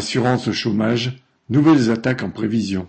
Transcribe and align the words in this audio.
Assurance 0.00 0.50
chômage, 0.52 1.22
nouvelles 1.50 1.90
attaques 1.90 2.22
en 2.22 2.30
prévision. 2.30 2.88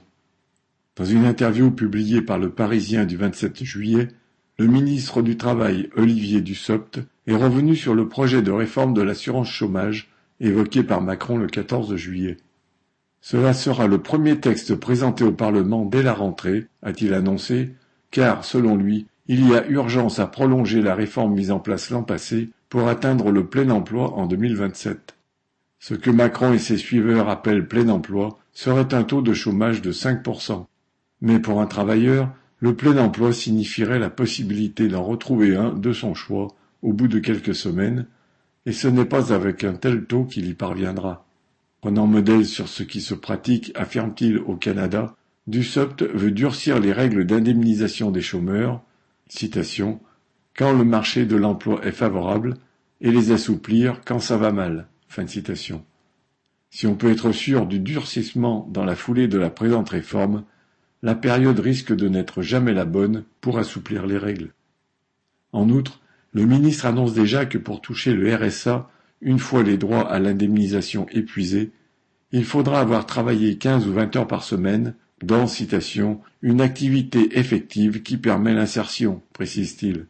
Dans 0.95 1.03
une 1.03 1.25
interview 1.25 1.69
publiée 1.69 2.21
par 2.21 2.39
Le 2.39 2.51
Parisien 2.51 3.03
du 3.03 3.17
27 3.17 3.65
juillet, 3.65 4.07
le 4.57 4.67
ministre 4.67 5.21
du 5.21 5.35
Travail 5.35 5.89
Olivier 5.97 6.39
Dussopt 6.39 7.01
est 7.27 7.35
revenu 7.35 7.75
sur 7.75 7.95
le 7.95 8.07
projet 8.07 8.41
de 8.41 8.51
réforme 8.51 8.93
de 8.93 9.01
l'assurance 9.01 9.49
chômage 9.49 10.09
évoqué 10.39 10.83
par 10.83 11.01
Macron 11.01 11.35
le 11.35 11.47
14 11.47 11.97
juillet. 11.97 12.37
Cela 13.19 13.53
sera 13.53 13.87
le 13.87 13.97
premier 13.97 14.39
texte 14.39 14.75
présenté 14.75 15.25
au 15.25 15.33
Parlement 15.33 15.83
dès 15.83 16.03
la 16.03 16.13
rentrée, 16.13 16.67
a-t-il 16.81 17.13
annoncé, 17.13 17.73
car, 18.09 18.45
selon 18.45 18.77
lui, 18.77 19.07
il 19.27 19.49
y 19.49 19.53
a 19.53 19.67
urgence 19.67 20.19
à 20.19 20.27
prolonger 20.27 20.81
la 20.81 20.95
réforme 20.95 21.33
mise 21.33 21.51
en 21.51 21.59
place 21.59 21.89
l'an 21.89 22.03
passé 22.03 22.51
pour 22.69 22.87
atteindre 22.87 23.31
le 23.31 23.47
plein 23.47 23.69
emploi 23.69 24.13
en 24.13 24.27
2027. 24.27 25.17
Ce 25.81 25.95
que 25.95 26.11
Macron 26.11 26.53
et 26.53 26.59
ses 26.59 26.77
suiveurs 26.77 27.27
appellent 27.27 27.67
plein 27.67 27.89
emploi 27.89 28.37
serait 28.53 28.93
un 28.93 29.03
taux 29.03 29.23
de 29.23 29.33
chômage 29.33 29.81
de 29.81 29.91
5%. 29.91 30.67
Mais 31.21 31.39
pour 31.39 31.59
un 31.59 31.65
travailleur, 31.65 32.31
le 32.59 32.75
plein 32.75 32.99
emploi 32.99 33.33
signifierait 33.33 33.97
la 33.97 34.11
possibilité 34.11 34.87
d'en 34.87 35.01
retrouver 35.03 35.55
un 35.55 35.73
de 35.73 35.91
son 35.91 36.13
choix 36.13 36.49
au 36.83 36.93
bout 36.93 37.07
de 37.07 37.17
quelques 37.17 37.55
semaines, 37.55 38.05
et 38.67 38.73
ce 38.73 38.87
n'est 38.87 39.05
pas 39.05 39.33
avec 39.33 39.63
un 39.63 39.73
tel 39.73 40.05
taux 40.05 40.23
qu'il 40.23 40.45
y 40.45 40.53
parviendra. 40.53 41.25
Prenant 41.81 42.05
modèle 42.05 42.45
sur 42.45 42.67
ce 42.67 42.83
qui 42.83 43.01
se 43.01 43.15
pratique, 43.15 43.71
affirme-t-il 43.73 44.37
au 44.37 44.55
Canada, 44.55 45.15
Dussopt 45.47 46.03
veut 46.03 46.29
durcir 46.29 46.79
les 46.79 46.93
règles 46.93 47.25
d'indemnisation 47.25 48.11
des 48.11 48.21
chômeurs, 48.21 48.83
citation, 49.27 49.99
quand 50.55 50.73
le 50.73 50.83
marché 50.83 51.25
de 51.25 51.37
l'emploi 51.37 51.83
est 51.83 51.91
favorable, 51.91 52.57
et 53.01 53.09
les 53.09 53.31
assouplir 53.31 54.01
quand 54.05 54.19
ça 54.19 54.37
va 54.37 54.51
mal. 54.51 54.87
Si 56.69 56.87
on 56.87 56.95
peut 56.95 57.11
être 57.11 57.31
sûr 57.31 57.65
du 57.65 57.79
durcissement 57.79 58.67
dans 58.71 58.85
la 58.85 58.95
foulée 58.95 59.27
de 59.27 59.37
la 59.37 59.49
présente 59.49 59.89
réforme, 59.89 60.45
la 61.03 61.15
période 61.15 61.59
risque 61.59 61.93
de 61.93 62.07
n'être 62.07 62.41
jamais 62.41 62.73
la 62.73 62.85
bonne 62.85 63.23
pour 63.41 63.59
assouplir 63.59 64.05
les 64.05 64.17
règles. 64.17 64.53
En 65.51 65.69
outre, 65.69 65.99
le 66.33 66.45
ministre 66.45 66.85
annonce 66.85 67.13
déjà 67.13 67.45
que 67.45 67.57
pour 67.57 67.81
toucher 67.81 68.13
le 68.13 68.33
RSA, 68.33 68.89
une 69.21 69.39
fois 69.39 69.63
les 69.63 69.77
droits 69.77 70.09
à 70.09 70.19
l'indemnisation 70.19 71.07
épuisés, 71.11 71.71
il 72.31 72.45
faudra 72.45 72.79
avoir 72.79 73.05
travaillé 73.05 73.57
quinze 73.57 73.87
ou 73.87 73.93
vingt 73.93 74.15
heures 74.15 74.27
par 74.27 74.43
semaine 74.43 74.95
dans, 75.21 75.45
citation, 75.47 76.21
une 76.41 76.61
activité 76.61 77.37
effective 77.37 78.01
qui 78.01 78.17
permet 78.17 78.53
l'insertion, 78.53 79.21
précise-t-il. 79.33 80.05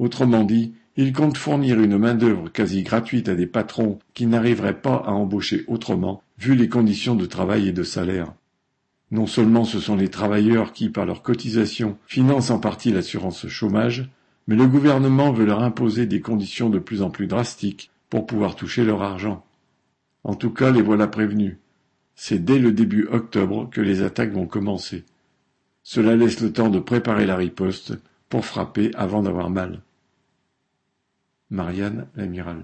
Autrement 0.00 0.44
dit, 0.44 0.72
il 0.96 1.12
compte 1.12 1.36
fournir 1.36 1.78
une 1.78 1.98
main-d'œuvre 1.98 2.48
quasi 2.48 2.82
gratuite 2.82 3.28
à 3.28 3.34
des 3.34 3.46
patrons 3.46 3.98
qui 4.14 4.24
n'arriveraient 4.24 4.80
pas 4.80 4.94
à 4.94 5.10
embaucher 5.10 5.66
autrement, 5.68 6.22
vu 6.38 6.54
les 6.54 6.70
conditions 6.70 7.14
de 7.14 7.26
travail 7.26 7.68
et 7.68 7.72
de 7.72 7.82
salaire. 7.82 8.32
Non 9.10 9.26
seulement 9.26 9.64
ce 9.64 9.78
sont 9.78 9.96
les 9.96 10.08
travailleurs 10.08 10.72
qui, 10.72 10.88
par 10.88 11.04
leurs 11.04 11.20
cotisations, 11.20 11.98
financent 12.06 12.50
en 12.50 12.58
partie 12.58 12.90
l'assurance 12.90 13.46
chômage, 13.48 14.08
mais 14.46 14.56
le 14.56 14.66
gouvernement 14.66 15.32
veut 15.32 15.44
leur 15.44 15.62
imposer 15.62 16.06
des 16.06 16.22
conditions 16.22 16.70
de 16.70 16.78
plus 16.78 17.02
en 17.02 17.10
plus 17.10 17.26
drastiques 17.26 17.90
pour 18.08 18.24
pouvoir 18.24 18.56
toucher 18.56 18.84
leur 18.84 19.02
argent. 19.02 19.44
En 20.24 20.34
tout 20.34 20.50
cas, 20.50 20.70
les 20.70 20.80
voilà 20.80 21.08
prévenus. 21.08 21.58
C'est 22.14 22.42
dès 22.42 22.58
le 22.58 22.72
début 22.72 23.06
octobre 23.08 23.68
que 23.68 23.82
les 23.82 24.00
attaques 24.00 24.32
vont 24.32 24.46
commencer. 24.46 25.04
Cela 25.82 26.16
laisse 26.16 26.40
le 26.40 26.54
temps 26.54 26.70
de 26.70 26.78
préparer 26.78 27.26
la 27.26 27.36
riposte 27.36 27.98
pour 28.30 28.46
frapper 28.46 28.92
avant 28.94 29.22
d'avoir 29.22 29.50
mal. 29.50 29.82
Marianne 31.50 32.06
l'amiral 32.14 32.58